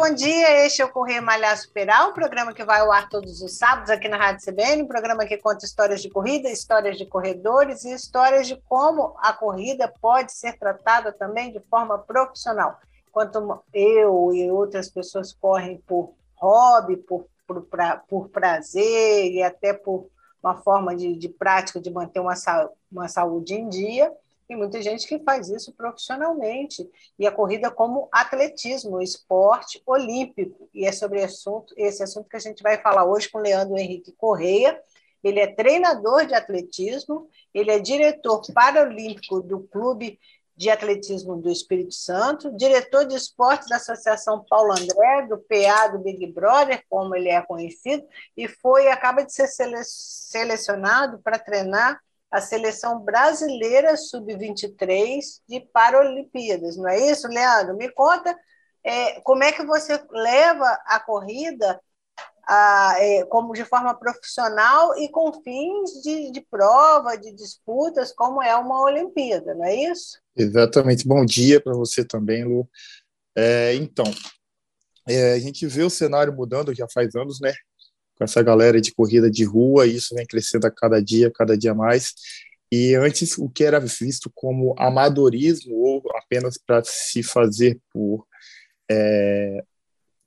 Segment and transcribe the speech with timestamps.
[0.00, 0.64] Bom dia.
[0.64, 3.90] Este é o Correr Malhar Superar, um programa que vai ao ar todos os sábados
[3.90, 7.92] aqui na Rádio CBN, um programa que conta histórias de corrida, histórias de corredores e
[7.92, 12.80] histórias de como a corrida pode ser tratada também de forma profissional.
[13.10, 19.74] Enquanto eu e outras pessoas correm por hobby, por, por, pra, por prazer e até
[19.74, 20.08] por
[20.42, 22.32] uma forma de, de prática de manter uma,
[22.90, 24.10] uma saúde em dia,
[24.50, 26.84] tem muita gente que faz isso profissionalmente.
[27.16, 30.68] E a corrida como atletismo, esporte olímpico.
[30.74, 34.10] E é sobre assunto, esse assunto que a gente vai falar hoje com Leandro Henrique
[34.10, 34.76] Correia.
[35.22, 40.18] Ele é treinador de atletismo, ele é diretor paralímpico do Clube
[40.56, 46.00] de Atletismo do Espírito Santo, diretor de esportes da Associação Paulo André, do PA do
[46.00, 48.04] Big Brother, como ele é conhecido,
[48.36, 52.00] e foi acaba de ser selecionado para treinar
[52.30, 57.76] a seleção brasileira sub-23 de Paralimpíadas, não é isso, Leandro?
[57.76, 58.36] Me conta
[58.84, 61.80] é, como é que você leva a corrida
[62.46, 68.42] a, é, como de forma profissional e com fins de, de, prova, de disputas, como
[68.42, 70.18] é uma Olimpíada, não é isso?
[70.36, 71.06] Exatamente.
[71.06, 72.68] Bom dia para você também, Lu.
[73.36, 74.04] É, então,
[75.08, 77.52] é, a gente vê o cenário mudando já faz anos, né?
[78.20, 81.56] Com essa galera de corrida de rua, e isso vem crescendo a cada dia, cada
[81.56, 82.12] dia mais.
[82.70, 88.26] E antes, o que era visto como amadorismo ou apenas para se fazer por
[88.90, 89.64] é,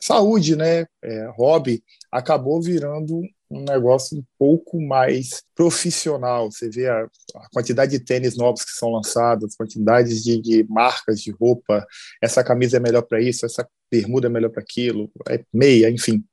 [0.02, 6.52] saúde, né, é, hobby, acabou virando um negócio um pouco mais profissional.
[6.52, 7.03] Você vê a,
[7.36, 11.86] a quantidade de tênis novos que são lançados, quantidades de, de marcas de roupa.
[12.19, 16.25] Essa camisa é melhor para isso, essa bermuda é melhor para aquilo, é meia, enfim.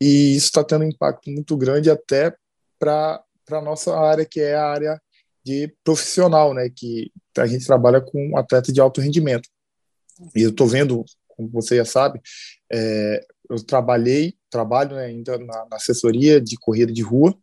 [0.00, 2.34] E isso está tendo um impacto muito grande até
[2.78, 5.00] para a nossa área, que é a área
[5.44, 6.70] de profissional, né?
[6.74, 9.48] Que a gente trabalha com atleta de alto rendimento.
[10.34, 12.20] E eu estou vendo, como você já sabe,
[12.72, 17.36] é, eu trabalhei, trabalho né, ainda na, na, assessoria de corrida de rua,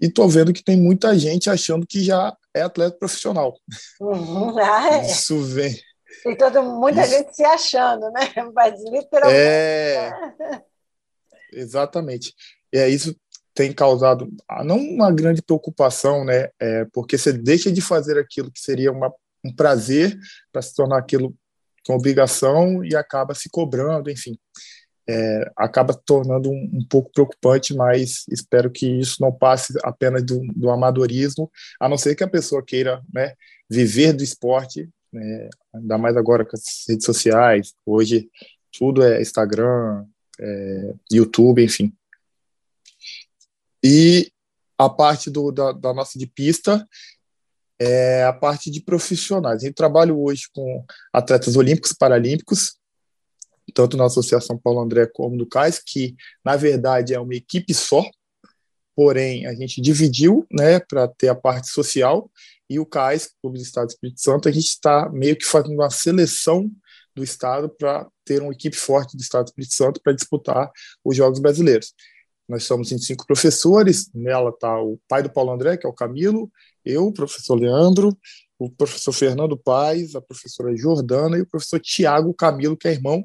[0.00, 3.54] e estou vendo que tem muita gente achando que já é atleta profissional.
[4.00, 4.54] Uhum.
[4.58, 5.06] Ah, é.
[5.06, 5.76] Isso vem.
[6.22, 7.10] Tem toda, muita Isso.
[7.10, 8.20] gente se achando, né?
[8.54, 9.40] Mas literalmente.
[9.40, 10.12] É.
[11.52, 12.34] Exatamente.
[12.72, 13.14] E é isso
[13.58, 16.48] tem causado ah, não uma grande preocupação, né?
[16.60, 19.12] É, porque você deixa de fazer aquilo que seria uma,
[19.44, 20.16] um prazer
[20.52, 21.34] para se tornar aquilo
[21.84, 24.38] com obrigação e acaba se cobrando, enfim.
[25.08, 30.40] É, acaba tornando um, um, pouco preocupante, mas espero que isso não passe apenas do,
[30.54, 33.32] do amadorismo, a não ser que a pessoa queira né,
[33.68, 38.28] viver do esporte, né, ainda mais agora com as redes sociais, hoje
[38.78, 40.04] tudo é Instagram,
[40.40, 41.92] é, YouTube, enfim.
[43.82, 44.30] E
[44.76, 46.86] a parte do, da, da, nossa de pista
[47.80, 49.62] é a parte de profissionais.
[49.62, 52.76] A gente trabalha hoje com atletas olímpicos, paralímpicos,
[53.74, 58.04] tanto na Associação Paulo André como do CAIS, que na verdade é uma equipe só,
[58.96, 62.30] porém a gente dividiu né, para ter a parte social,
[62.70, 65.74] e o CAIS, Clube do Estado do Espírito Santo, a gente está meio que fazendo
[65.74, 66.70] uma seleção
[67.18, 70.70] do Estado para ter uma equipe forte do Estado do Espírito Santo para disputar
[71.04, 71.92] os Jogos Brasileiros.
[72.48, 76.50] Nós somos 25 professores, nela está o pai do Paulo André, que é o Camilo,
[76.84, 78.16] eu, o professor Leandro,
[78.58, 83.22] o professor Fernando Paes, a professora Jordana e o professor Tiago Camilo, que é irmão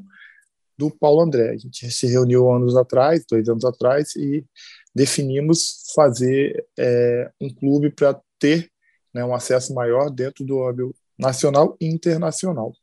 [0.77, 1.51] do Paulo André.
[1.51, 4.45] A gente se reuniu anos atrás, dois anos atrás, e
[4.93, 8.69] definimos fazer é, um clube para ter
[9.13, 12.73] né, um acesso maior dentro do âmbito nacional e internacional.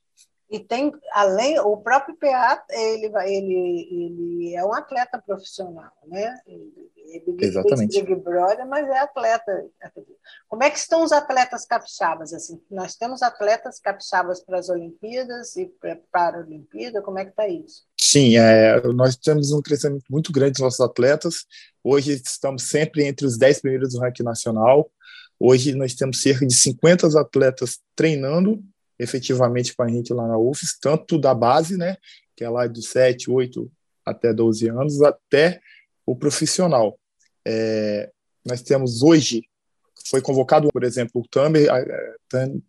[0.50, 6.36] E tem, além, o próprio PA, ele, ele, ele é um atleta profissional, né?
[6.44, 8.02] Ele, ele Exatamente.
[8.02, 9.64] Big Brother, mas é atleta.
[10.48, 12.32] Como é que estão os atletas capixabas?
[12.32, 15.72] Assim, nós temos atletas capixabas para as Olimpíadas e
[16.10, 17.84] para a Olimpíada, como é que está isso?
[17.96, 21.46] Sim, é, nós temos um crescimento muito grande dos nossos atletas.
[21.84, 24.90] Hoje estamos sempre entre os 10 primeiros do ranking nacional.
[25.38, 28.60] Hoje nós temos cerca de 50 atletas treinando
[29.00, 31.96] efetivamente com a gente lá na UFES, tanto da base, né,
[32.36, 33.70] que é lá de 7, 8
[34.04, 35.60] até 12 anos, até
[36.04, 36.98] o profissional.
[37.46, 38.10] É,
[38.44, 39.42] nós temos hoje,
[40.08, 41.68] foi convocado, por exemplo, o Tamer,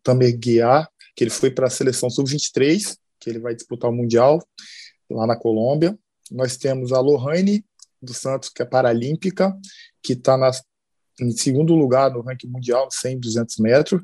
[0.02, 4.42] Tamer Guiar, que ele foi para a seleção sub-23, que ele vai disputar o Mundial
[5.10, 5.98] lá na Colômbia.
[6.32, 7.66] Nós temos a Lohane
[8.02, 9.54] dos Santos, que é paralímpica,
[10.02, 10.38] que está
[11.20, 14.02] em segundo lugar no ranking mundial, 100, 200 metros.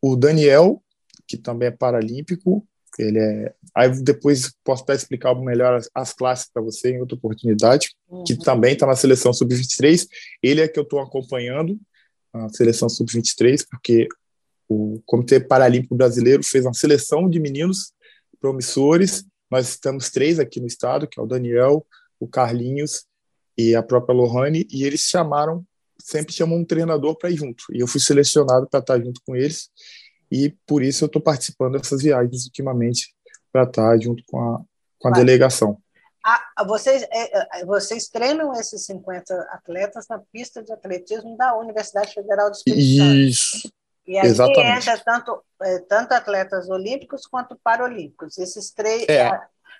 [0.00, 0.82] O Daniel,
[1.28, 2.66] que também é paralímpico,
[2.98, 3.54] Ele é.
[3.76, 8.24] Aí depois posso até explicar melhor as, as classes para você em outra oportunidade, uhum.
[8.24, 10.08] que também está na seleção sub-23.
[10.42, 11.78] Ele é que eu estou acompanhando
[12.32, 14.08] a seleção sub-23, porque
[14.68, 17.92] o Comitê Paralímpico Brasileiro fez uma seleção de meninos
[18.40, 19.24] promissores.
[19.50, 21.86] Nós estamos três aqui no estado, que é o Daniel,
[22.18, 23.04] o Carlinhos
[23.56, 25.64] e a própria Lohane, e eles chamaram,
[26.00, 27.64] sempre chamam um treinador para ir junto.
[27.72, 29.68] E eu fui selecionado para estar junto com eles
[30.30, 33.14] e por isso eu estou participando dessas viagens ultimamente
[33.52, 34.60] para estar junto com a,
[34.98, 35.80] com a delegação.
[36.24, 42.12] Ah, vocês, é, é, vocês treinam esses 50 atletas na pista de atletismo da Universidade
[42.12, 43.14] Federal do Espírito Santo.
[43.14, 43.72] Isso.
[44.06, 44.88] E aí Exatamente.
[44.88, 48.36] entra tanto, é, tanto atletas olímpicos quanto paralímpicos.
[48.36, 49.08] Esses três.
[49.08, 49.30] É.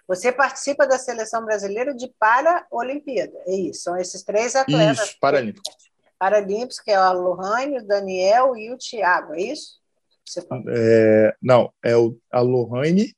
[0.07, 3.37] Você participa da seleção brasileira de para-Olimpíada.
[3.47, 3.83] É isso.
[3.83, 5.09] São esses três atletas.
[5.09, 5.75] Isso, paralímpicos.
[6.19, 9.79] Paralímpicos, que é a Lohane, o Daniel e o Thiago, é isso?
[10.69, 13.15] É, não, é o, a Lohane,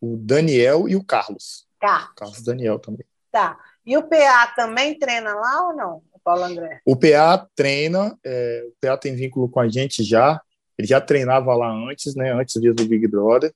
[0.00, 1.66] o Daniel e o Carlos.
[1.80, 2.10] Tá.
[2.16, 3.06] Carlos Daniel também.
[3.30, 3.58] Tá.
[3.84, 6.80] E o PA também treina lá ou não, o Paulo André?
[6.84, 10.40] O PA treina, é, o PA tem vínculo com a gente já.
[10.78, 12.32] Ele já treinava lá antes, né?
[12.32, 13.52] Antes do Big Brother.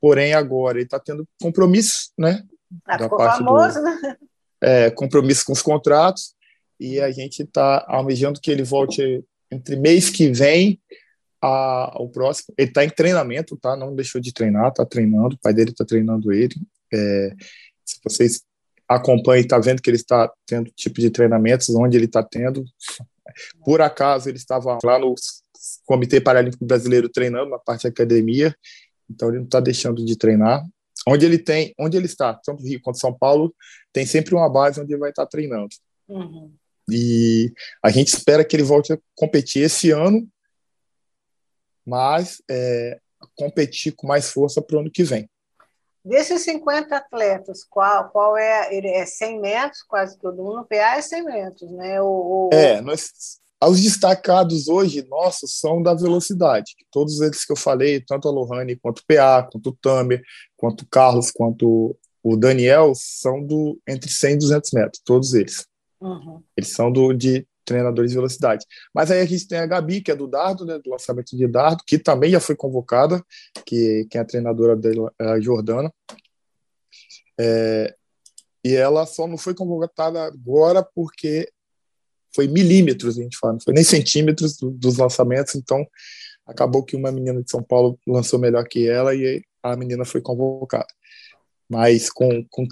[0.00, 2.42] Porém, agora ele está tendo compromisso, né?
[2.84, 4.16] Ah, ficou famoso, do, né?
[4.60, 6.34] É, compromisso com os contratos.
[6.78, 10.80] E a gente está almejando que ele volte entre mês que vem
[11.46, 13.76] a, o próximo, ele está em treinamento, tá?
[13.76, 16.54] Não deixou de treinar, está treinando, o pai dele está treinando ele.
[16.92, 17.32] É,
[17.84, 18.42] se vocês
[18.88, 22.64] acompanham, está vendo que ele está tendo tipo de treinamentos, onde ele está tendo.
[23.64, 25.14] Por acaso, ele estava lá no
[25.84, 28.54] Comitê Paralímpico Brasileiro treinando na parte academia,
[29.08, 30.64] então ele não está deixando de treinar.
[31.06, 33.54] Onde ele tem, onde ele está, tanto Rio quanto São Paulo,
[33.92, 35.68] tem sempre uma base onde ele vai estar tá treinando.
[36.08, 36.52] Uhum.
[36.90, 37.52] E
[37.82, 40.26] a gente espera que ele volte a competir esse ano
[41.86, 42.98] mas é,
[43.36, 45.28] competir com mais força para o ano que vem.
[46.04, 48.74] Desses 50 atletas, qual, qual é?
[48.74, 50.64] Ele é 100 metros, quase todo mundo.
[50.64, 52.00] PA é 100 metros, né?
[52.00, 52.50] O, o...
[52.52, 53.10] É, nós,
[53.64, 56.76] os destacados hoje nossos são da velocidade.
[56.92, 60.22] Todos eles que eu falei, tanto a Lohane, quanto o PA, quanto o Tamer,
[60.56, 65.66] quanto o Carlos, quanto o Daniel, são do entre 100 e 200 metros, todos eles.
[66.00, 66.40] Uhum.
[66.56, 68.64] Eles são do, de treinadores de velocidade.
[68.94, 71.46] Mas aí a gente tem a Gabi, que é do dardo, né, do lançamento de
[71.46, 73.22] dardo, que também já foi convocada,
[73.66, 75.92] que é a treinadora dela é a Jordana.
[77.38, 77.94] É,
[78.64, 81.50] e ela só não foi convocada agora porque
[82.34, 85.86] foi milímetros, a gente fala, não foi nem centímetros do, dos lançamentos, então
[86.46, 90.20] acabou que uma menina de São Paulo lançou melhor que ela e a menina foi
[90.20, 90.86] convocada.
[91.68, 92.66] Mas com, com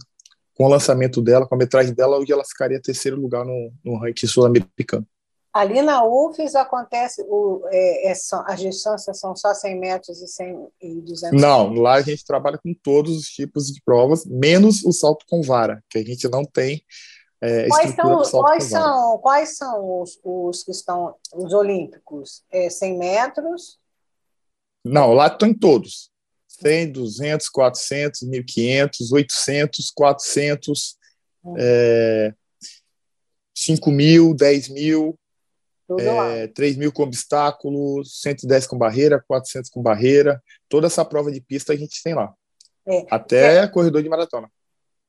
[0.54, 3.98] com o lançamento dela, com a metragem dela, hoje ela ficaria terceiro lugar no, no
[3.98, 5.06] ranking sul-americano.
[5.52, 10.68] Ali na UFES acontece, o, é, é, as distâncias são só 100 metros e, 100,
[10.80, 14.92] e 200 Não, lá a gente trabalha com todos os tipos de provas, menos o
[14.92, 16.82] salto com vara, que a gente não tem
[17.40, 22.42] é, quais são, quais são, quais são os, os, que estão, os olímpicos?
[22.50, 23.78] É 100 metros?
[24.82, 26.10] Não, lá estão em todos.
[26.64, 30.96] 100, 200, 400, 1.500, 800, 400,
[31.58, 32.32] é,
[33.55, 35.19] 5 mil, 10 mil,
[35.99, 40.43] é, 3 mil com obstáculo, 110 com barreira, 400 com barreira.
[40.69, 42.32] Toda essa prova de pista a gente tem lá.
[42.87, 43.06] É.
[43.11, 43.68] Até é.
[43.68, 44.50] corredor de maratona.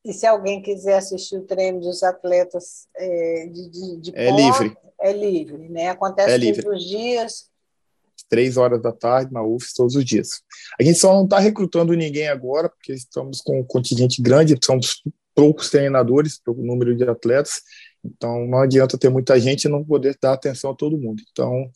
[0.04, 4.78] E se alguém quiser assistir o treino dos atletas é, de, de, de é livre.
[5.00, 5.90] É livre, né?
[5.90, 6.64] Acontece é livre.
[6.64, 7.50] todos os dias
[8.30, 10.42] três horas da tarde na UFS todos os dias.
[10.80, 15.04] A gente só não está recrutando ninguém agora, porque estamos com um contingente grande, somos
[15.34, 17.62] poucos treinadores, pouco número de atletas,
[18.04, 21.22] então não adianta ter muita gente e não poder dar atenção a todo mundo.
[21.32, 21.70] Então,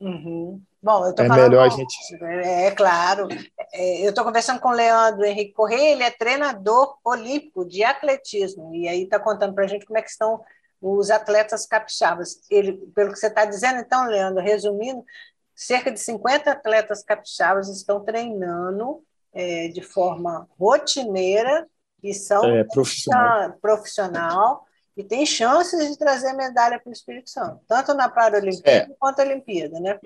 [0.00, 0.60] uhum.
[0.82, 1.96] Bom, é melhor a gente.
[2.20, 3.28] É, é claro.
[3.72, 8.74] É, eu estou conversando com o Leandro Henrique Correia, ele é treinador olímpico de atletismo,
[8.74, 10.40] e aí está contando para a gente como é que estão
[10.80, 12.40] os atletas capixabas.
[12.50, 15.04] Ele, pelo que você está dizendo, então, Leandro, resumindo,
[15.54, 21.66] cerca de 50 atletas capixabas estão treinando é, de forma rotineira
[22.02, 23.52] e são é, profissional.
[23.60, 24.66] profissional
[24.96, 28.96] e tem chances de trazer medalha para o Espírito Santo, tanto na Paralimpíada é.
[28.98, 29.98] quanto na Olimpíada, né?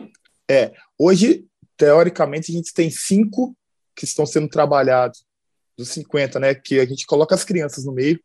[0.49, 1.45] É, hoje,
[1.77, 3.57] teoricamente, a gente tem cinco
[3.97, 5.25] que estão sendo trabalhados
[5.77, 6.55] dos 50, né?
[6.55, 8.21] Que a gente coloca as crianças no meio.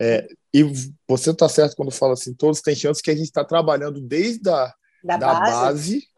[0.00, 0.64] É, e
[1.06, 4.48] você está certo quando fala assim, todos têm chance que a gente está trabalhando desde
[4.50, 4.72] a
[5.04, 6.09] da, da base, base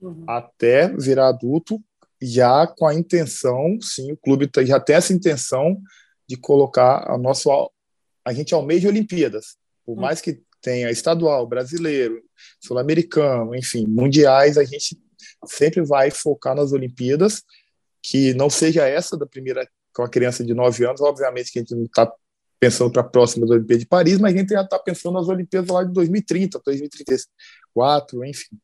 [0.00, 0.24] uhum.
[0.26, 1.82] até virar adulto,
[2.20, 5.80] já com a intenção, sim, o clube tá, já tem essa intenção
[6.28, 7.50] de colocar a nosso
[8.24, 10.02] a gente almeja Olimpíadas, por uhum.
[10.02, 12.22] mais que tenha estadual, brasileiro,
[12.60, 15.00] sul-americano, enfim, mundiais, a gente
[15.46, 17.42] sempre vai focar nas Olimpíadas
[18.02, 21.62] que não seja essa da primeira com a criança de 9 anos, obviamente que a
[21.62, 22.10] gente não está
[22.58, 25.28] pensando para a próxima das Olimpíadas de Paris, mas a gente já está pensando nas
[25.28, 28.56] Olimpíadas lá de 2030, 2034, enfim.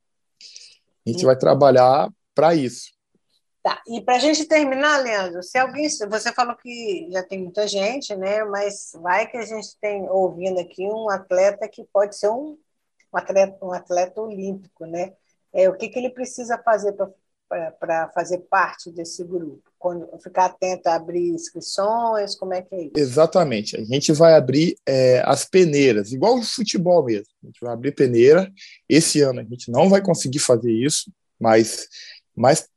[1.07, 2.97] A gente vai trabalhar para isso.
[3.63, 3.83] Tá.
[3.89, 8.15] E para a gente terminar, Leandro, se alguém, você falou que já tem muita gente,
[8.15, 8.45] né?
[8.45, 12.57] Mas vai que a gente tem ouvindo aqui um atleta que pode ser um,
[13.13, 15.15] um atleta, um atleta olímpico, né?
[15.53, 16.95] É, o que, que ele precisa fazer
[17.81, 19.69] para fazer parte desse grupo?
[19.79, 22.93] Quando, ficar atento a abrir inscrições, como é que é isso?
[22.97, 23.77] Exatamente.
[23.77, 27.27] A gente vai abrir é, as peneiras, igual o futebol mesmo.
[27.43, 28.51] A gente vai abrir peneira.
[28.89, 31.89] Esse ano a gente não vai conseguir fazer isso, mas,
[32.35, 32.69] mas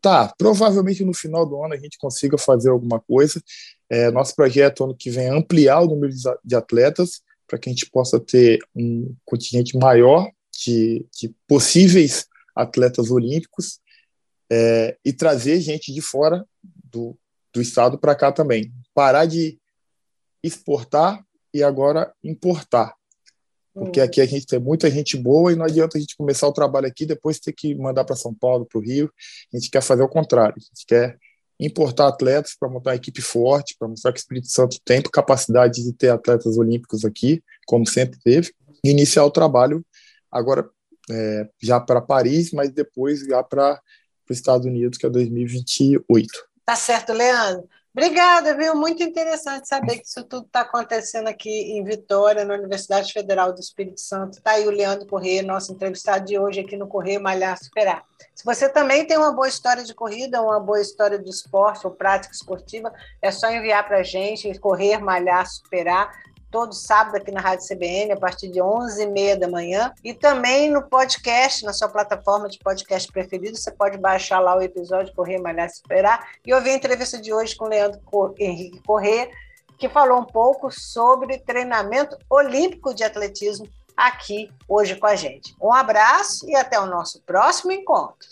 [0.00, 3.42] tá, provavelmente no final do ano a gente consiga fazer alguma coisa.
[3.90, 6.12] É, nosso projeto ano que vem é ampliar o número
[6.44, 10.30] de atletas para que a gente possa ter um contingente maior
[10.64, 13.78] de, de possíveis atletas olímpicos
[14.50, 17.16] é, e trazer gente de fora do,
[17.52, 18.72] do estado para cá também.
[18.94, 19.58] Parar de
[20.42, 22.94] exportar e agora importar.
[23.74, 26.52] Porque aqui a gente tem muita gente boa e não adianta a gente começar o
[26.52, 29.12] trabalho aqui depois ter que mandar para São Paulo, para o Rio.
[29.52, 30.54] A gente quer fazer o contrário.
[30.56, 31.18] A gente quer
[31.60, 35.82] importar atletas para montar uma equipe forte, para mostrar que o Espírito Santo tem capacidade
[35.82, 39.84] de ter atletas olímpicos aqui, como sempre teve, e iniciar o trabalho
[40.30, 40.68] agora
[41.10, 43.80] é, já para Paris, mas depois já para
[44.32, 46.28] os Estados Unidos, que é 2028.
[46.64, 47.68] Tá certo, Leandro.
[47.96, 48.74] Obrigada, viu?
[48.74, 53.58] Muito interessante saber que isso tudo está acontecendo aqui em Vitória, na Universidade Federal do
[53.58, 54.36] Espírito Santo.
[54.36, 58.04] Está aí o Leandro Corrêa, nosso entrevistado de hoje aqui no Correio Malhar Superar.
[58.34, 61.92] Se você também tem uma boa história de corrida, uma boa história de esporte ou
[61.94, 62.92] prática esportiva,
[63.22, 66.10] é só enviar para a gente, Correr Malhar Superar
[66.50, 69.92] todo sábado aqui na Rádio CBN, a partir de 11h30 da manhã.
[70.02, 74.62] E também no podcast, na sua plataforma de podcast preferido, você pode baixar lá o
[74.62, 78.00] episódio Correr, Malhar, Esperar e ouvir a entrevista de hoje com o Leandro
[78.38, 79.30] Henrique Corrêa,
[79.78, 85.54] que falou um pouco sobre treinamento olímpico de atletismo aqui hoje com a gente.
[85.60, 88.28] Um abraço e até o nosso próximo encontro.